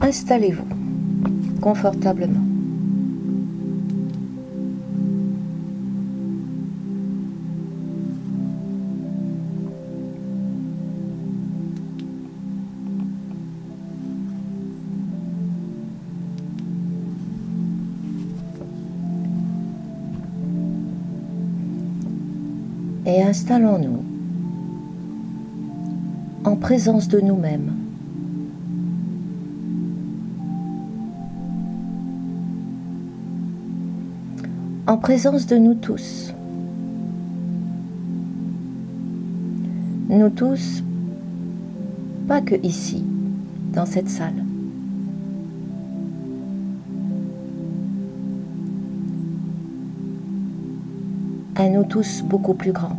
[0.00, 0.64] Installez-vous
[1.60, 2.40] confortablement.
[23.06, 24.04] Et installons-nous
[26.44, 27.89] en présence de nous-mêmes.
[34.90, 36.34] En présence de nous tous.
[40.08, 40.82] Nous tous,
[42.26, 43.04] pas que ici,
[43.72, 44.44] dans cette salle.
[51.54, 52.98] À nous tous beaucoup plus grands.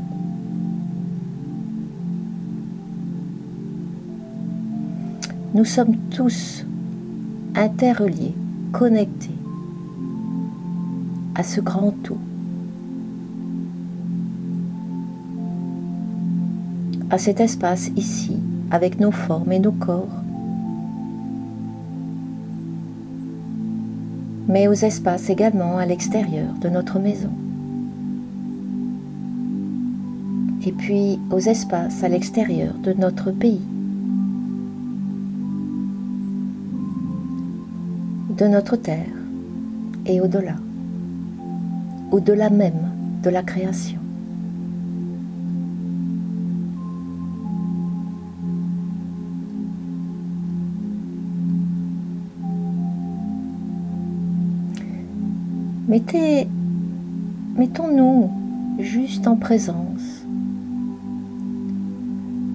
[5.54, 6.64] Nous sommes tous
[7.54, 8.34] interreliés,
[8.72, 9.41] connectés
[11.36, 12.18] à ce grand tout.
[17.12, 18.38] à cet espace ici,
[18.72, 20.08] avec nos formes et nos corps,
[24.48, 27.30] mais aux espaces également à l'extérieur de notre maison.
[30.66, 33.62] Et puis aux espaces à l'extérieur de notre pays.
[38.38, 39.06] de notre terre
[40.08, 40.56] et au-delà,
[42.12, 42.92] au-delà même
[43.24, 44.00] de la création.
[55.88, 56.48] Mettez,
[57.58, 58.30] mettons-nous
[58.80, 60.26] juste en présence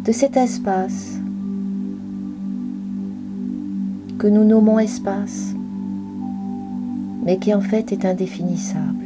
[0.04, 1.18] de cet espace
[4.18, 5.54] que nous nommons espace
[7.26, 9.05] mais qui en fait est indéfinissable.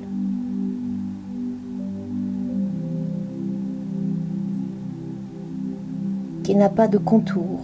[6.61, 7.61] N'a pas de contour,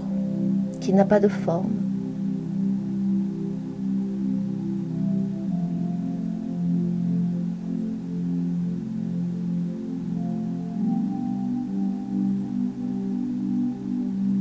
[0.80, 1.74] qui n'a pas de forme.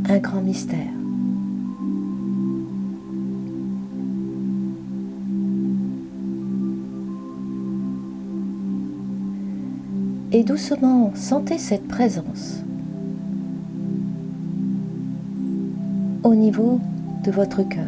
[0.07, 0.77] Un grand mystère.
[10.31, 12.64] et doucement sentez cette présence
[16.25, 16.81] au niveau
[17.23, 17.85] de votre cœur.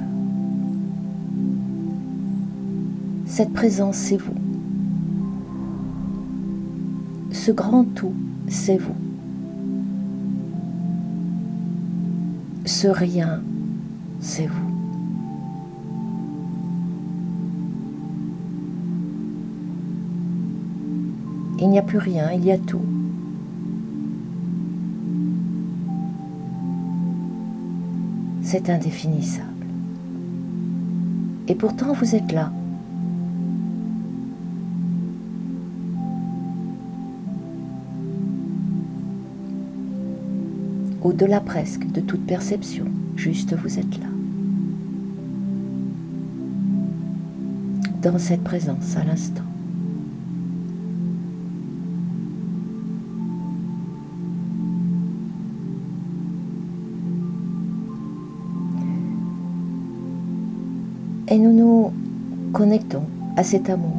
[3.25, 4.35] Cette présence, c'est vous.
[7.31, 8.13] Ce grand tout,
[8.47, 8.93] c'est vous.
[12.65, 13.41] Ce rien,
[14.19, 14.71] c'est vous.
[21.59, 22.97] Il n'y a plus rien, il y a tout.
[28.50, 29.66] C'est indéfinissable.
[31.50, 32.50] Et pourtant, vous êtes là.
[41.02, 42.85] Au-delà presque de toute perception,
[43.18, 44.08] juste vous êtes là.
[48.02, 49.47] Dans cette présence à l'instant.
[62.67, 63.05] Connectons
[63.38, 63.95] à cet amour.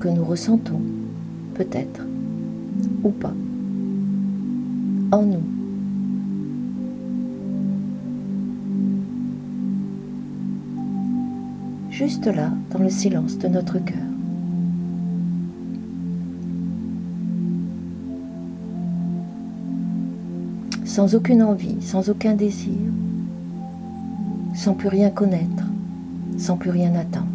[0.00, 0.82] que nous ressentons,
[1.54, 2.02] peut-être,
[3.04, 3.32] ou pas,
[5.12, 5.44] en nous.
[11.90, 14.11] Juste là, dans le silence de notre cœur.
[20.92, 22.76] Sans aucune envie, sans aucun désir,
[24.54, 25.64] sans plus rien connaître,
[26.36, 27.28] sans plus rien attendre.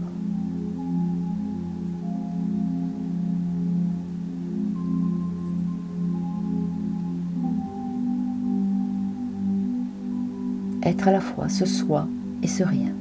[10.83, 12.07] Être à la fois ce soi
[12.43, 12.91] et ce rien,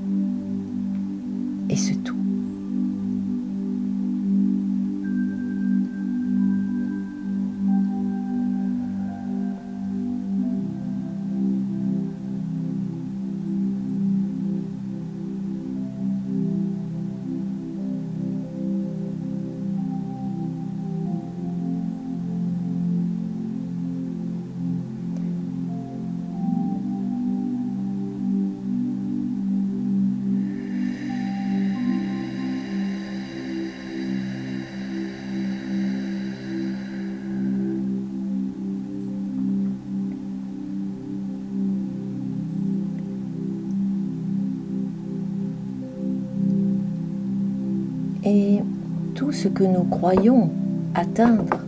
[49.32, 50.50] ce que nous croyons
[50.94, 51.58] atteindre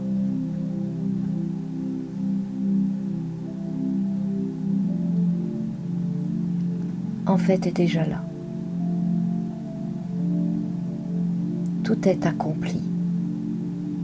[7.26, 8.22] en fait est déjà là.
[11.84, 12.80] Tout est accompli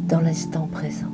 [0.08, 1.06] dans l'instant présent.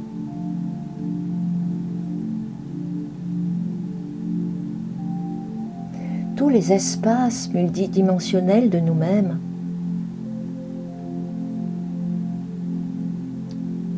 [6.36, 9.38] Tous les espaces multidimensionnels de nous-mêmes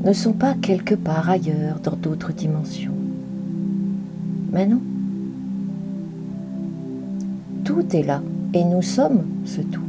[0.04, 2.94] ne sont pas quelque part ailleurs dans d'autres dimensions.
[4.52, 4.80] Mais non.
[7.64, 8.20] Tout est là
[8.52, 9.80] et nous sommes ce tout.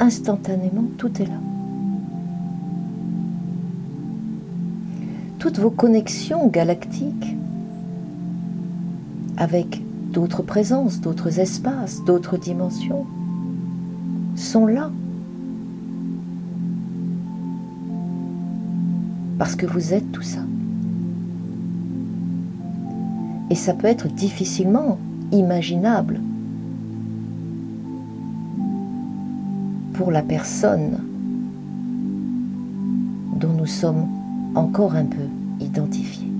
[0.00, 1.40] Instantanément, tout est là.
[5.38, 7.36] Toutes vos connexions galactiques
[9.36, 9.82] avec
[10.12, 13.04] d'autres présences, d'autres espaces, d'autres dimensions
[14.36, 14.90] sont là.
[19.38, 20.40] Parce que vous êtes tout ça.
[23.50, 24.98] Et ça peut être difficilement
[25.32, 26.20] imaginable
[29.94, 30.98] pour la personne
[33.36, 34.06] dont nous sommes
[34.54, 35.26] encore un peu
[35.60, 36.30] identifiés.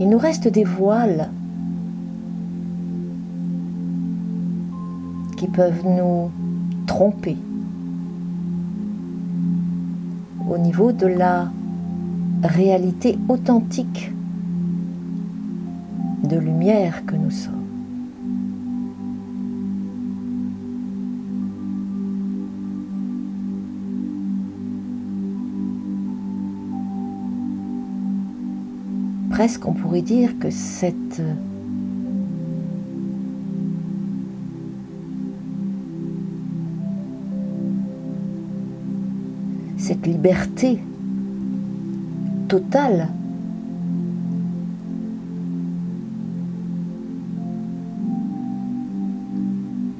[0.00, 1.28] Il nous reste des voiles
[5.38, 6.32] qui peuvent nous
[6.86, 7.36] tromper
[10.50, 11.48] au niveau de la
[12.42, 14.10] réalité authentique
[16.24, 17.54] de lumière que nous sommes.
[29.30, 31.22] Presque on pourrait dire que cette
[40.08, 40.78] liberté
[42.48, 43.08] totale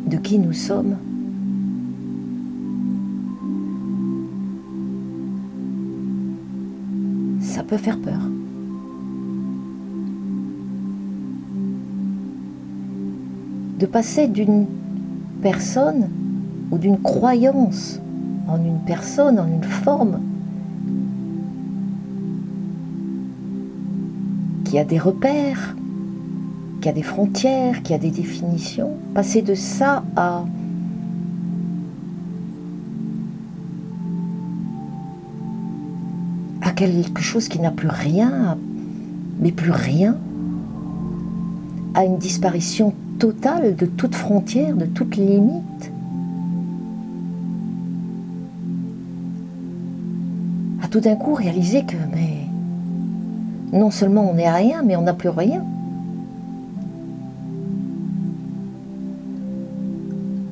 [0.06, 0.96] de qui nous sommes.
[7.42, 8.20] Ça peut faire peur.
[13.78, 14.64] De passer d'une
[15.42, 16.08] personne
[16.70, 18.00] ou d'une croyance
[18.48, 20.20] en une personne, en une forme,
[24.64, 25.76] qui a des repères,
[26.80, 30.44] qui a des frontières, qui a des définitions, passer de ça à
[36.78, 38.56] quelque chose qui n'a plus rien,
[39.40, 40.16] mais plus rien,
[41.94, 45.64] à une disparition totale de toute frontière, de toute limite.
[50.90, 51.96] Tout d'un coup réaliser que
[53.72, 55.62] non seulement on n'est rien, mais on n'a plus rien.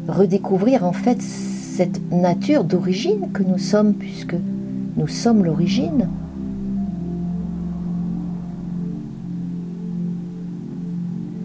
[0.08, 4.36] redécouvrir en fait cette nature d'origine que nous sommes, puisque
[4.96, 6.08] nous sommes l'origine.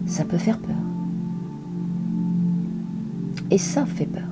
[0.06, 0.76] Ça peut faire peur.
[3.50, 4.31] Et ça fait peur.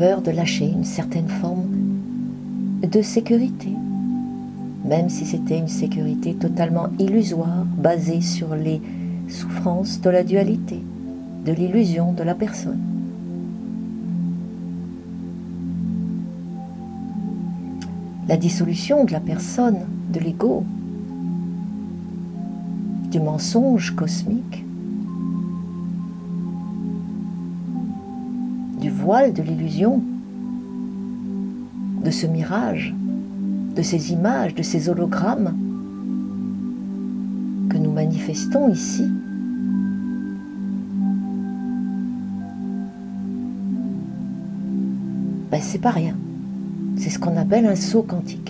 [0.00, 1.66] Peur de lâcher une certaine forme
[2.80, 3.68] de sécurité,
[4.86, 8.80] même si c'était une sécurité totalement illusoire, basée sur les
[9.28, 10.82] souffrances de la dualité,
[11.44, 12.80] de l'illusion de la personne.
[18.26, 19.80] La dissolution de la personne,
[20.14, 20.64] de l'ego,
[23.10, 24.64] du mensonge cosmique,
[29.10, 30.00] de l'illusion,
[32.04, 32.94] de ce mirage,
[33.74, 35.52] de ces images, de ces hologrammes
[37.68, 39.04] que nous manifestons ici.
[45.50, 46.14] Ben, c'est pas rien.
[46.96, 48.49] C'est ce qu'on appelle un saut quantique.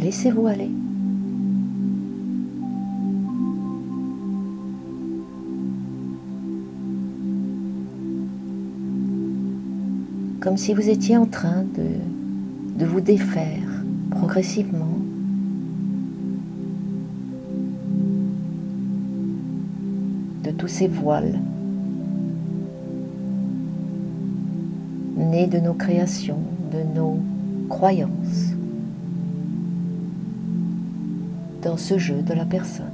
[0.00, 0.70] Laissez-vous aller.
[10.40, 14.98] Comme si vous étiez en train de, vous défaire progressivement
[20.42, 21.38] de tous ces voiles
[25.18, 26.40] nés de nos créations,
[26.72, 27.18] de nos
[27.68, 28.49] croyances.
[31.62, 32.86] Dans ce jeu de la personne.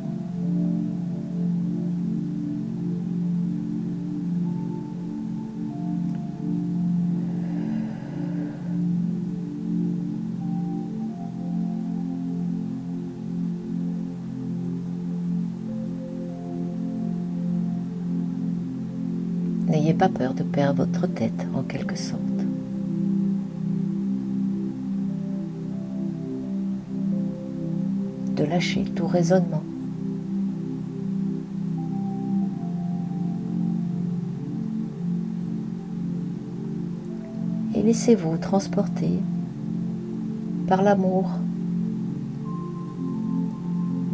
[19.69, 22.21] N'ayez pas peur de perdre votre tête en quelque sorte.
[28.37, 29.63] De lâcher tout raisonnement.
[37.75, 39.11] Et laissez-vous transporter
[40.67, 41.31] par l'amour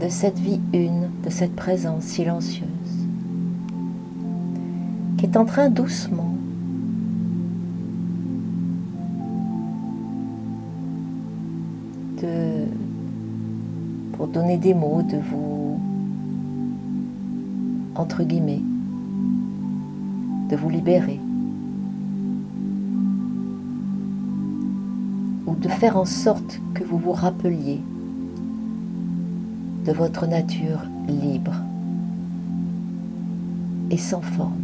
[0.00, 2.66] de cette vie une, de cette présence silencieuse
[5.16, 6.31] qui est en train doucement
[14.32, 15.78] donner des mots, de vous,
[17.94, 18.62] entre guillemets,
[20.48, 21.20] de vous libérer.
[25.46, 27.80] Ou de faire en sorte que vous vous rappeliez
[29.84, 31.54] de votre nature libre
[33.90, 34.62] et sans forme.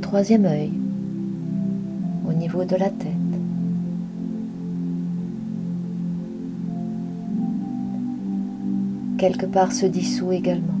[0.00, 0.70] Troisième œil
[2.28, 3.08] au niveau de la tête.
[9.18, 10.78] Quelque part se dissout également.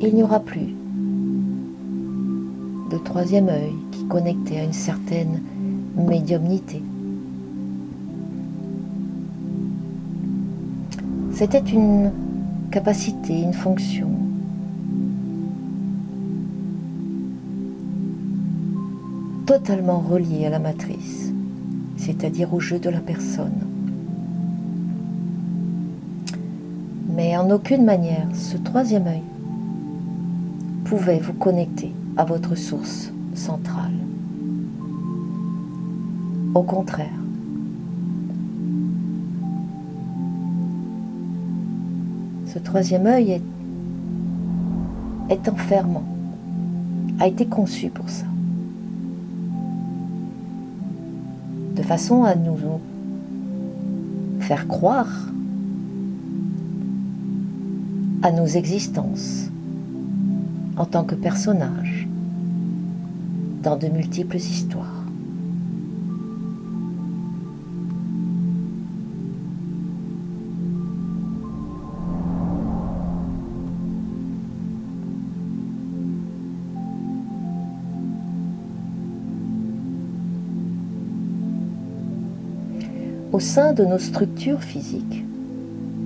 [0.00, 0.74] Il n'y aura plus
[2.90, 5.40] de troisième œil qui connectait à une certaine
[5.96, 6.82] médiumnité.
[11.32, 12.10] C'était une
[12.70, 14.15] capacité, une fonction
[19.58, 21.32] totalement relié à la matrice,
[21.96, 23.58] c'est-à-dire au jeu de la personne.
[27.08, 29.22] Mais en aucune manière, ce troisième œil
[30.84, 33.94] pouvait vous connecter à votre source centrale.
[36.54, 37.06] Au contraire,
[42.52, 43.42] ce troisième œil est,
[45.30, 46.04] est enfermant,
[47.18, 48.26] a été conçu pour ça.
[51.86, 52.58] Façon à nous
[54.40, 55.08] faire croire
[58.22, 59.44] à nos existences
[60.76, 62.08] en tant que personnages
[63.62, 64.95] dans de multiples histoires.
[83.36, 85.22] Au sein de nos structures physiques,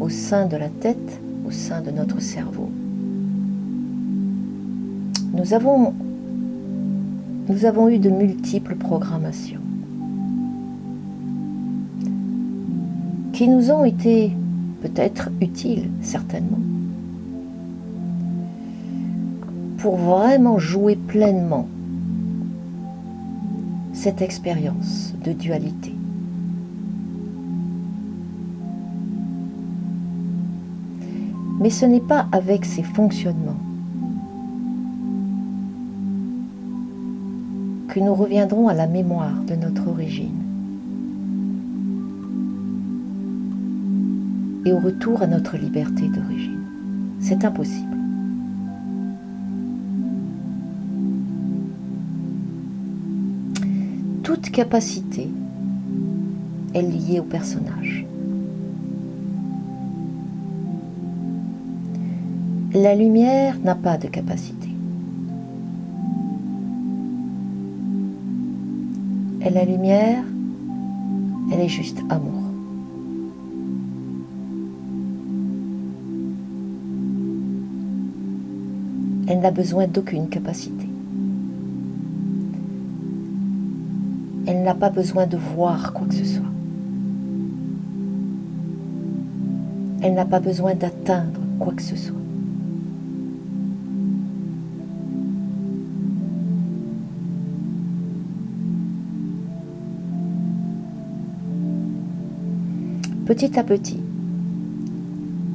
[0.00, 2.68] au sein de la tête, au sein de notre cerveau.
[5.32, 5.94] Nous avons,
[7.88, 9.60] eu de multiples programmations
[13.32, 14.32] qui nous ont été
[14.82, 16.58] peut-être utiles, certainement,
[19.78, 21.68] pour vraiment jouer pleinement
[23.92, 25.94] cette expérience de dualité.
[31.60, 33.60] Mais ce n'est pas avec ces fonctionnements
[37.88, 40.42] que nous reviendrons à la mémoire de notre origine
[44.64, 46.60] et au retour à notre liberté d'origine.
[47.20, 47.96] C'est impossible.
[54.22, 55.28] Toute capacité
[56.74, 57.99] est liée au personnage.
[62.72, 64.68] La lumière n'a pas de capacité.
[69.44, 70.22] Et la lumière,
[71.52, 72.44] elle est juste amour.
[79.26, 80.86] Elle n'a besoin d'aucune capacité.
[84.46, 86.44] Elle n'a pas besoin de voir quoi que ce soit.
[90.02, 92.19] Elle n'a pas besoin d'atteindre quoi que ce soit.
[103.30, 104.00] Petit à petit,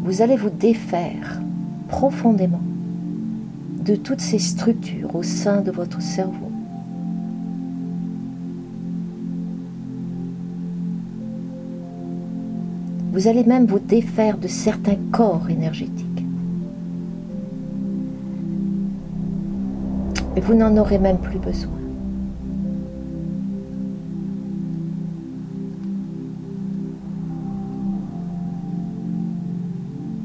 [0.05, 1.41] vous allez vous défaire
[1.89, 2.61] profondément
[3.85, 6.49] de toutes ces structures au sein de votre cerveau.
[13.11, 16.23] Vous allez même vous défaire de certains corps énergétiques.
[20.37, 21.84] Et vous n'en aurez même plus besoin.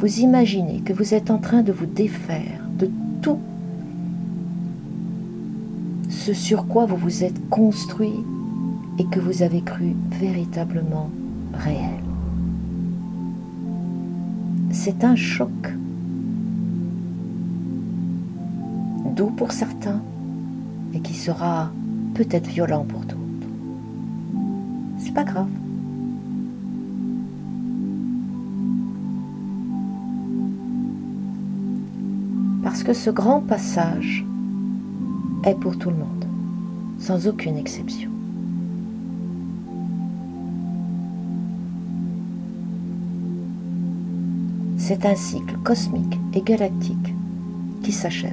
[0.01, 2.91] Vous imaginez que vous êtes en train de vous défaire de
[3.21, 3.39] tout
[6.09, 8.15] ce sur quoi vous vous êtes construit
[8.99, 11.11] et que vous avez cru véritablement
[11.53, 12.01] réel.
[14.71, 15.51] C'est un choc,
[19.15, 20.01] doux pour certains
[20.95, 21.71] et qui sera
[22.15, 23.17] peut-être violent pour d'autres.
[24.99, 25.60] C'est pas grave.
[32.81, 34.25] Parce que ce grand passage
[35.45, 36.25] est pour tout le monde,
[36.99, 38.11] sans aucune exception.
[44.79, 47.15] C'est un cycle cosmique et galactique
[47.83, 48.33] qui s'achève.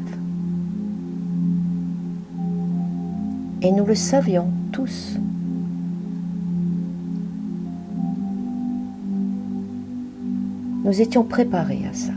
[3.62, 5.17] Et nous le savions tous.
[10.86, 12.13] Nous étions préparés à ça.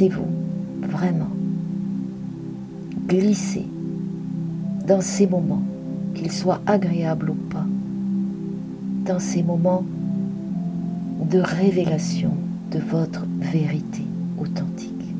[0.00, 1.28] Laissez-vous vraiment
[3.06, 3.66] glisser
[4.86, 5.62] dans ces moments,
[6.14, 7.66] qu'ils soient agréables ou pas,
[9.04, 9.84] dans ces moments
[11.30, 12.32] de révélation
[12.72, 14.02] de votre vérité
[14.38, 15.14] authentique,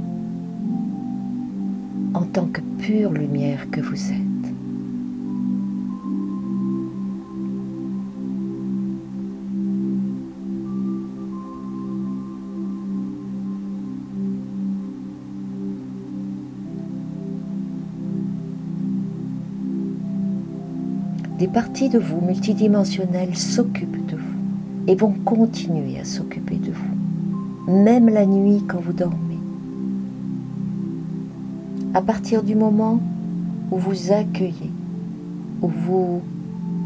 [2.14, 4.29] en tant que pure lumière que vous êtes?
[21.52, 24.38] Parties de vous multidimensionnelles s'occupent de vous
[24.86, 29.38] et vont continuer à s'occuper de vous, même la nuit quand vous dormez.
[31.92, 33.00] À partir du moment
[33.72, 34.70] où vous accueillez,
[35.62, 36.22] où vous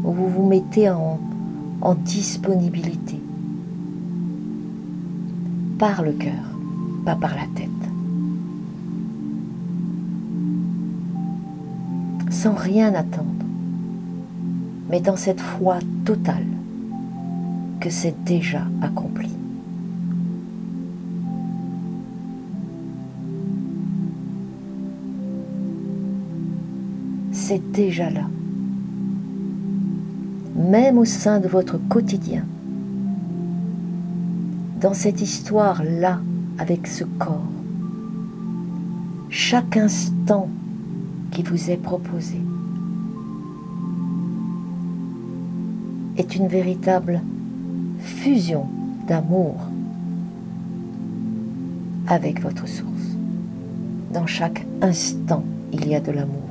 [0.03, 1.19] vous, mettez en,
[1.81, 3.19] en disponibilité,
[5.77, 6.33] par le cœur,
[7.05, 7.69] pas par la tête.
[12.31, 13.34] Sans rien attendre
[14.89, 16.45] mais dans cette foi totale
[17.79, 19.29] que c'est déjà accompli.
[27.31, 28.27] C'est déjà là,
[30.55, 32.43] même au sein de votre quotidien,
[34.81, 36.19] dans cette histoire-là
[36.57, 37.51] avec ce corps,
[39.29, 40.49] chaque instant
[41.31, 42.39] qui vous est proposé
[46.17, 47.21] est une véritable
[47.99, 48.67] fusion
[49.07, 49.55] d'amour
[52.07, 53.17] avec votre source.
[54.13, 56.49] Dans chaque instant, il y a de l'amour,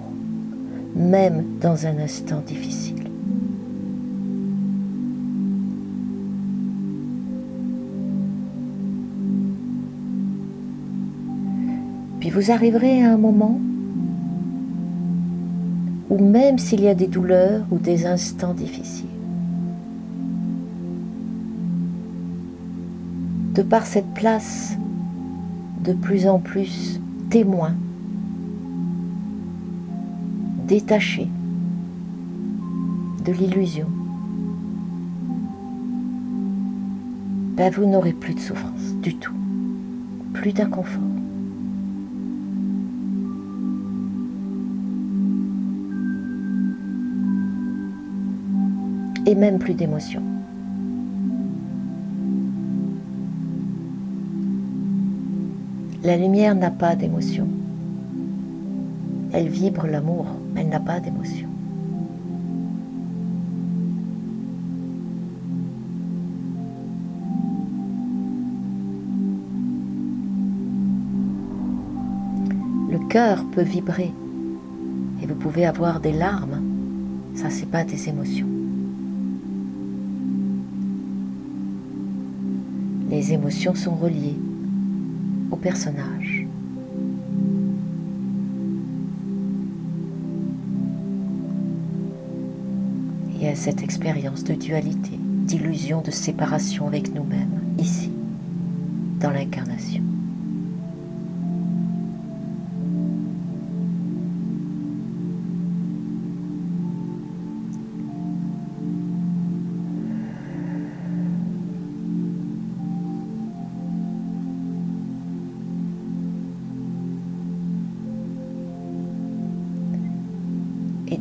[0.97, 2.95] même dans un instant difficile.
[12.21, 13.61] Puis vous arriverez à un moment
[16.11, 19.14] où même s'il y a des douleurs ou des instants difficiles,
[23.55, 24.77] de par cette place
[25.85, 27.75] de plus en plus témoin,
[30.67, 31.29] détaché
[33.25, 33.87] de l'illusion,
[37.57, 39.35] ben vous n'aurez plus de souffrance du tout,
[40.33, 41.01] plus d'inconfort.
[49.27, 50.34] Et même plus d'émotion.
[56.05, 57.49] La lumière n'a pas d'émotion.
[59.33, 61.49] Elle vibre l'amour, elle n'a pas d'émotion.
[72.91, 74.13] Le cœur peut vibrer
[75.23, 76.61] et vous pouvez avoir des larmes.
[77.35, 78.47] Ça, c'est pas des émotions.
[83.09, 84.37] Les émotions sont reliées
[85.55, 86.49] au.
[93.41, 98.11] Et à cette expérience de dualité, d'illusion, de séparation avec nous-mêmes, ici,
[99.21, 100.03] dans l'incarnation.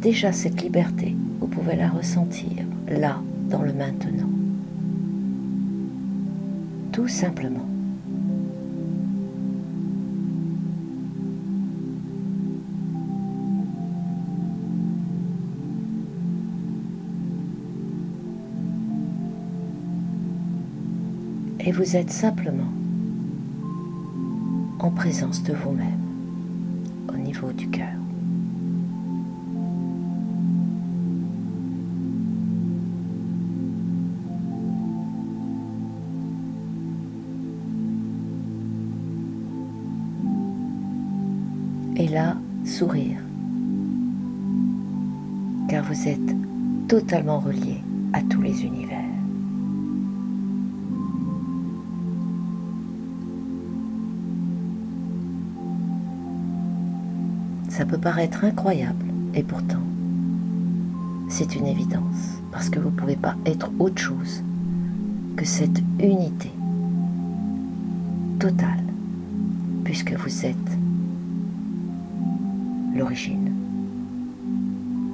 [0.03, 4.29] Déjà cette liberté, vous pouvez la ressentir là, dans le maintenant.
[6.91, 7.65] Tout simplement.
[21.61, 22.63] Et vous êtes simplement
[24.79, 25.87] en présence de vous-même
[27.07, 28.02] au niveau du cœur.
[42.73, 43.19] Sourire.
[45.69, 46.35] Car vous êtes
[46.87, 47.77] totalement relié
[48.13, 48.97] à tous les univers.
[57.69, 59.05] Ça peut paraître incroyable,
[59.35, 59.85] et pourtant,
[61.29, 64.43] c'est une évidence, parce que vous ne pouvez pas être autre chose
[65.35, 66.51] que cette unité
[68.39, 68.83] totale,
[69.83, 70.82] puisque vous êtes
[72.95, 73.51] l'origine.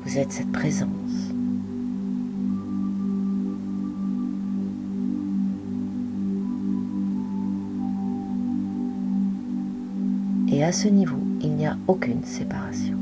[0.03, 0.89] Vous êtes cette présence.
[10.51, 12.97] Et à ce niveau, il n'y a aucune séparation.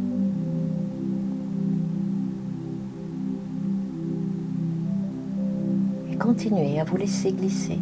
[6.11, 7.79] Et continuez à vous laisser glisser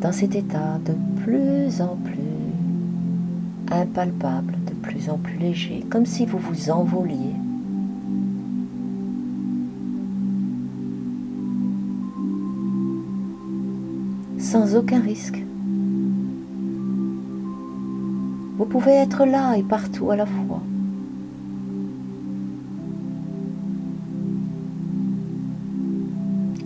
[0.00, 2.16] dans cet état de plus en plus
[3.70, 4.55] impalpable,
[4.86, 7.34] plus en plus léger, comme si vous vous envoliez.
[14.38, 15.42] Sans aucun risque.
[18.58, 20.62] Vous pouvez être là et partout à la fois.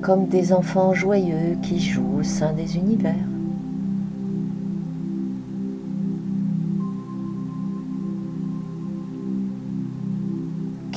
[0.03, 3.30] Comme des enfants joyeux qui jouent au sein des univers.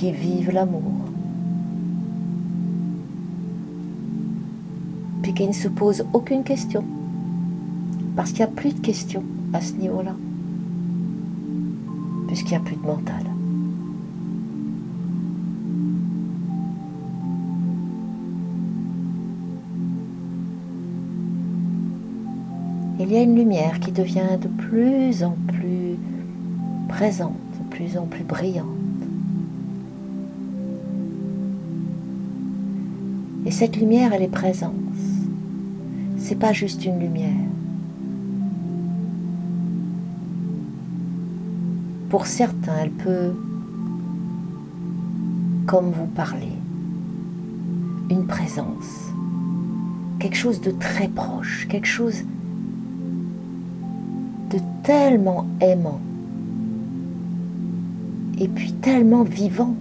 [0.03, 0.81] Qui vivent l'amour.
[5.21, 6.83] Puis qui ne se posent aucune question.
[8.13, 10.13] Parce qu'il n'y a plus de questions à ce niveau-là
[12.27, 13.23] puisqu'il n'y a plus de mental.
[22.99, 25.95] Il y a une lumière qui devient de plus en plus
[26.89, 28.82] présente, de plus en plus brillante.
[33.53, 34.73] Cette lumière, elle est présence.
[36.17, 37.29] C'est pas juste une lumière.
[42.09, 43.33] Pour certains, elle peut,
[45.67, 46.51] comme vous parler,
[48.09, 49.11] une présence,
[50.19, 52.23] quelque chose de très proche, quelque chose
[54.49, 56.01] de tellement aimant
[58.39, 59.75] et puis tellement vivant.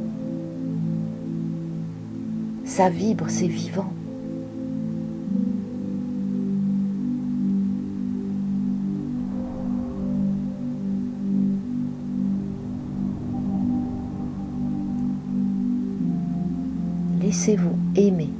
[2.74, 3.92] Ça vibre, c'est vivant.
[17.20, 18.30] Laissez-vous aimer.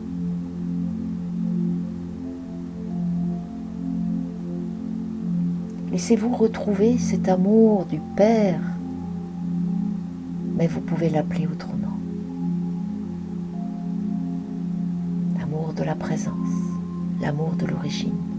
[5.91, 8.63] Laissez-vous retrouver cet amour du Père,
[10.57, 11.82] mais vous pouvez l'appeler autrement.
[17.23, 18.32] L'amour de l'origine.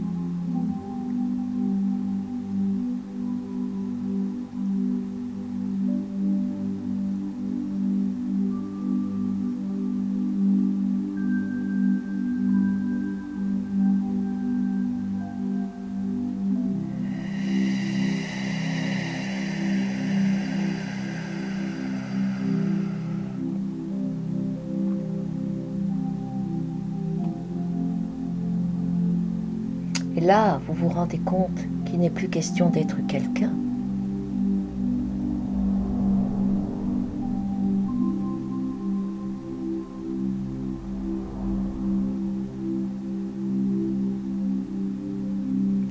[30.23, 33.51] Là, vous vous rendez compte qu'il n'est plus question d'être quelqu'un.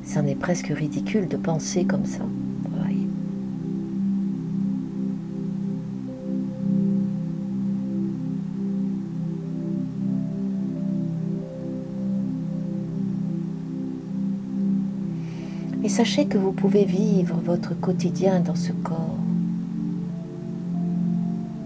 [0.04, 2.24] C'en est presque ridicule de penser comme ça.
[15.92, 19.18] Sachez que vous pouvez vivre votre quotidien dans ce corps,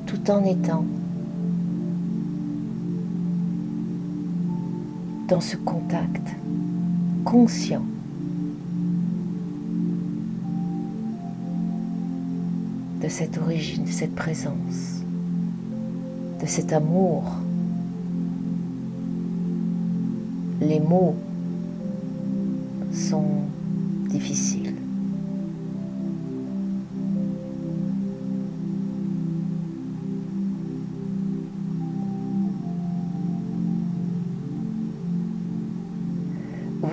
[0.07, 0.85] tout en étant
[5.29, 6.27] dans ce contact
[7.25, 7.85] conscient
[13.01, 15.05] de cette origine, de cette présence,
[16.43, 17.23] de cet amour.
[20.61, 21.15] Les mots
[22.93, 23.36] sont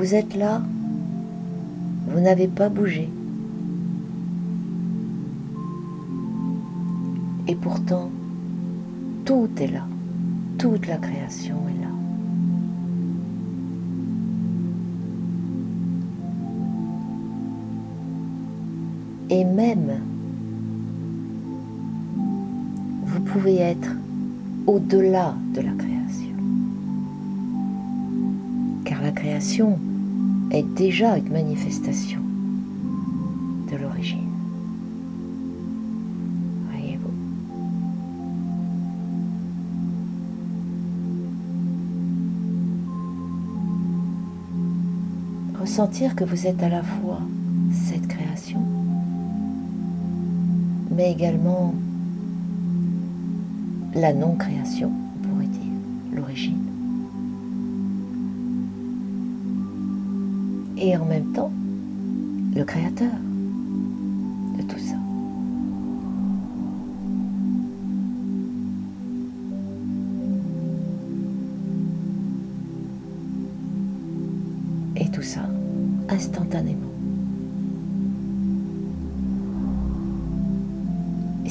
[0.03, 0.61] Vous êtes là,
[2.07, 3.09] vous n'avez pas bougé.
[7.47, 8.11] Et pourtant,
[9.23, 9.87] tout est là,
[10.57, 11.82] toute la création est là.
[19.33, 19.99] Et même,
[23.03, 23.89] vous pouvez être
[24.67, 26.35] au-delà de la création.
[28.85, 29.79] Car la création
[30.51, 32.19] est déjà une manifestation
[33.71, 34.19] de l'origine.
[36.69, 37.09] Voyez-vous
[45.59, 47.21] Ressentir que vous êtes à la fois
[50.95, 51.73] mais également
[53.95, 55.71] la non-création, on pourrait dire,
[56.13, 56.57] l'origine.
[60.77, 61.51] Et en même temps,
[62.55, 63.11] le créateur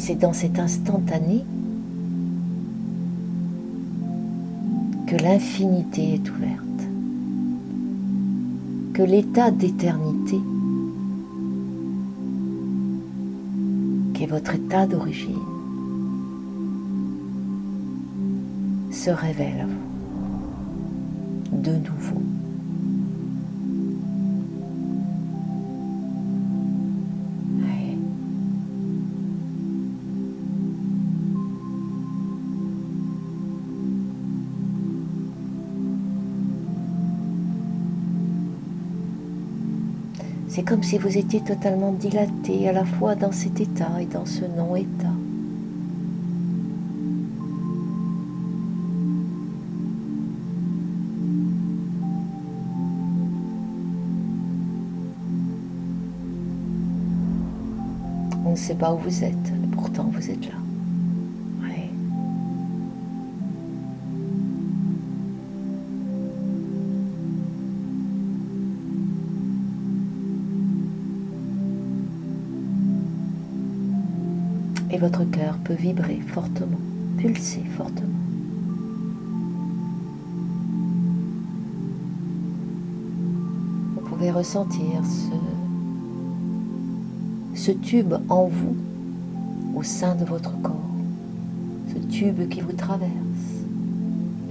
[0.04, 1.44] c'est dans cet instantané
[5.06, 6.82] que l'infinité est ouverte,
[8.94, 10.40] que l'état d'éternité,
[14.12, 15.38] qui est votre état d'origine,
[18.90, 22.01] se révèle à vous de nouveau.
[40.54, 44.26] C'est comme si vous étiez totalement dilaté à la fois dans cet état et dans
[44.26, 45.08] ce non-état.
[58.44, 59.32] On ne sait pas où vous êtes,
[59.72, 60.71] pourtant vous êtes là.
[75.02, 76.78] Votre cœur peut vibrer fortement,
[77.18, 78.06] pulser fortement.
[83.96, 85.04] Vous pouvez ressentir
[87.56, 88.76] ce, ce tube en vous,
[89.74, 90.94] au sein de votre corps,
[91.92, 93.10] ce tube qui vous traverse,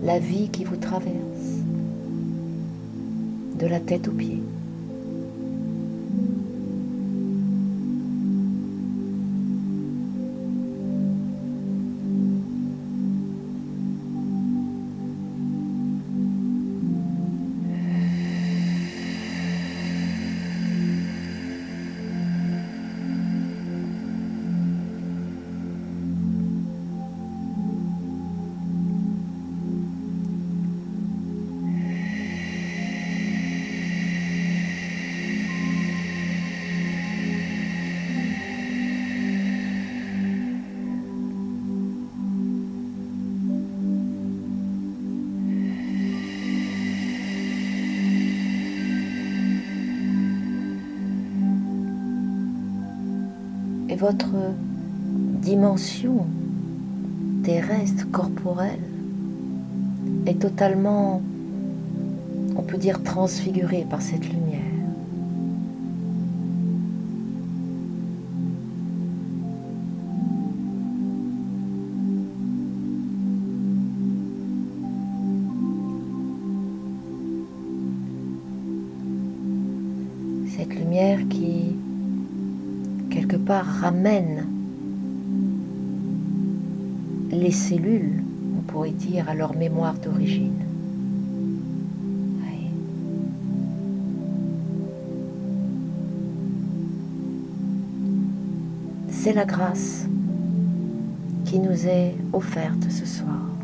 [0.03, 1.15] la vie qui vous traverse,
[3.57, 4.43] de la tête aux pieds.
[54.01, 54.33] Votre
[55.43, 56.25] dimension
[57.43, 58.79] terrestre, corporelle,
[60.25, 61.21] est totalement,
[62.55, 64.50] on peut dire, transfigurée par cette lumière.
[83.81, 84.45] Ramène
[87.31, 88.23] les cellules,
[88.57, 90.61] on pourrait dire, à leur mémoire d'origine.
[99.23, 100.07] C'est la grâce
[101.45, 103.60] qui nous est offerte ce soir.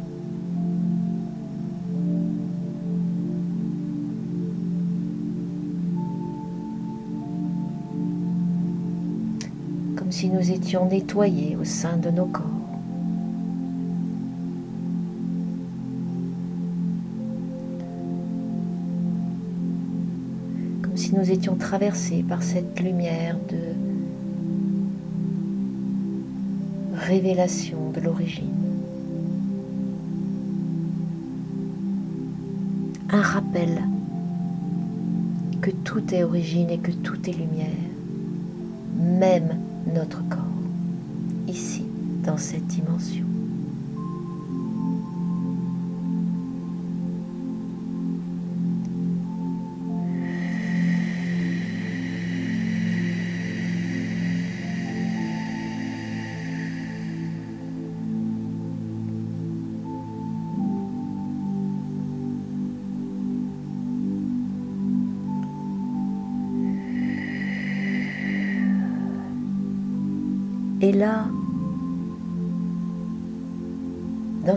[10.18, 12.44] Si nous étions nettoyés au sein de nos corps.
[20.96, 23.60] si nous étions traversés par cette lumière de
[26.96, 28.50] révélation de l'origine.
[33.12, 33.84] Un rappel
[35.62, 37.70] que tout est origine et que tout est lumière,
[39.00, 39.67] même
[39.98, 40.40] notre corps,
[41.48, 41.84] ici,
[42.24, 43.26] dans cette dimension.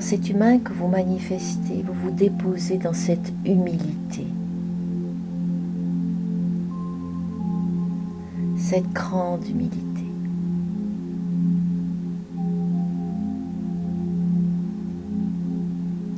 [0.00, 4.24] Dans cet humain que vous manifestez, vous vous déposez dans cette humilité,
[8.56, 9.76] cette grande humilité.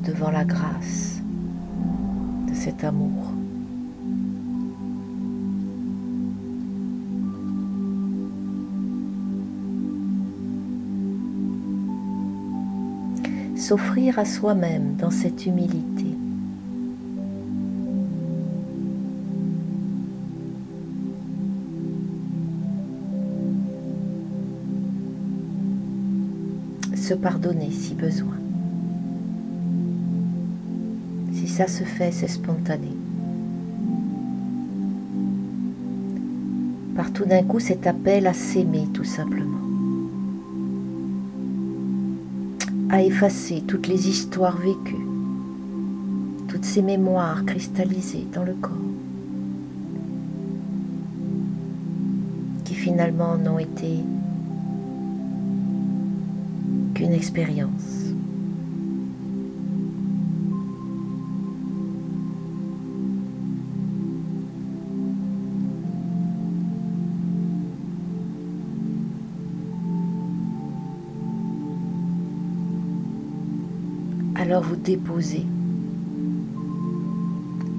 [0.04, 1.20] devant la grâce
[2.48, 3.41] de cet amour.
[13.62, 16.16] S'offrir à soi-même dans cette humilité.
[26.96, 28.34] Se pardonner si besoin.
[31.32, 32.88] Si ça se fait, c'est spontané.
[36.96, 39.71] Par tout d'un coup cet appel à s'aimer tout simplement.
[42.92, 45.06] À effacer toutes les histoires vécues,
[46.46, 48.70] toutes ces mémoires cristallisées dans le corps,
[52.66, 53.96] qui finalement n'ont été
[56.94, 58.01] qu'une expérience.
[74.42, 75.46] Alors vous déposez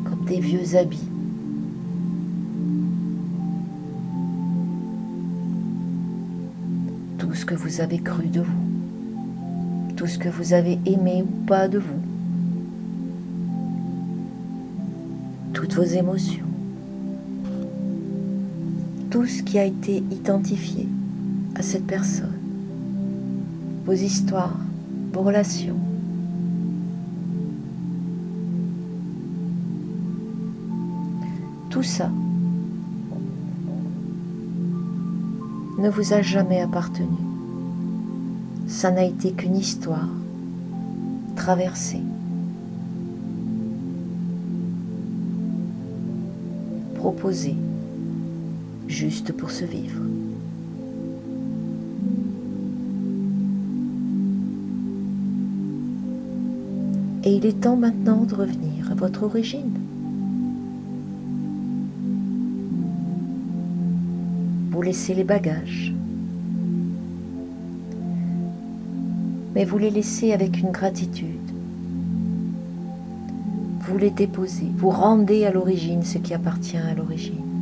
[0.06, 1.10] comme des vieux habits.
[7.18, 11.46] Tout ce que vous avez cru de vous, tout ce que vous avez aimé ou
[11.46, 12.02] pas de vous,
[15.52, 16.46] toutes vos émotions,
[19.12, 20.88] tout ce qui a été identifié
[21.56, 22.32] à cette personne,
[23.86, 24.58] vos histoires,
[25.12, 25.76] vos relations,
[31.84, 32.10] tout ça
[35.80, 37.18] ne vous a jamais appartenu.
[38.68, 40.08] Ça n'a été qu'une histoire
[41.36, 42.00] traversée,
[46.96, 47.58] proposée
[48.88, 50.00] juste pour se vivre.
[57.26, 59.83] Et il est temps maintenant de revenir à votre origine.
[64.84, 65.94] Vous laissez les bagages.
[69.56, 71.40] Mais vous les laissez avec une gratitude.
[73.80, 77.53] Vous les déposez, vous rendez à l'origine ce qui appartient à l'origine.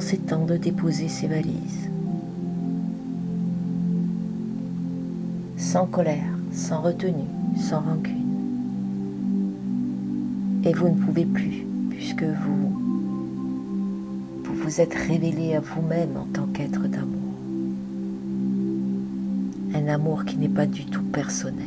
[0.00, 1.90] En ces temps de déposer ses valises.
[5.58, 7.28] Sans colère, sans retenue,
[7.58, 8.14] sans rancune.
[10.64, 12.72] Et vous ne pouvez plus, puisque vous
[14.44, 17.34] vous, vous êtes révélé à vous-même en tant qu'être d'amour.
[19.74, 21.66] Un amour qui n'est pas du tout personnel.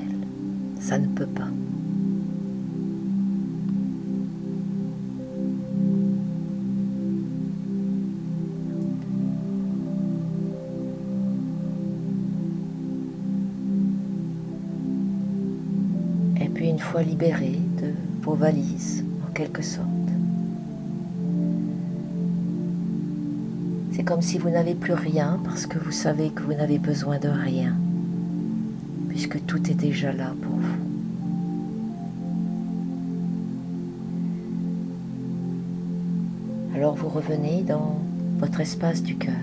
[0.80, 1.50] Ça ne peut pas.
[24.04, 27.20] C'est comme si vous n'avez plus rien parce que vous savez que vous n'avez besoin
[27.20, 27.74] de rien,
[29.08, 30.94] puisque tout est déjà là pour vous.
[36.76, 38.02] Alors vous revenez dans
[38.40, 39.34] votre espace du cœur.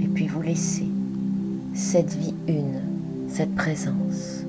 [0.00, 0.88] Et puis vous laissez
[1.74, 2.80] cette vie une,
[3.28, 4.39] cette présence,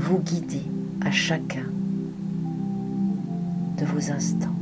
[0.00, 0.62] vous guider
[1.04, 1.66] à chacun
[3.78, 4.59] de vos instants.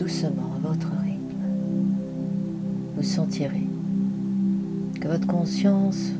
[0.00, 1.44] Doucement à votre rythme,
[2.96, 3.66] vous sentirez
[4.98, 6.12] que votre conscience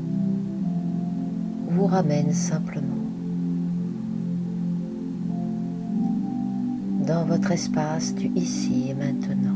[1.71, 2.87] vous ramène simplement
[7.07, 9.50] dans votre espace du ici et maintenant.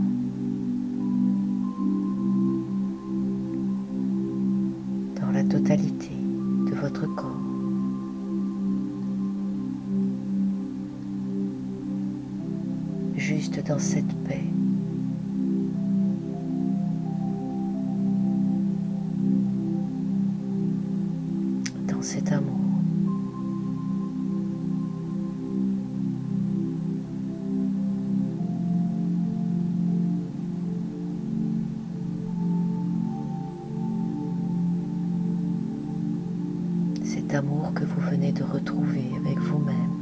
[37.34, 39.93] Cet amour que vous venez de retrouver avec vous-même.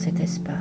[0.00, 0.59] Cet espace.